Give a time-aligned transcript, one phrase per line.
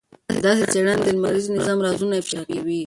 [0.43, 2.79] داسې څېړنې د لمریز نظام رازونه افشا کوي.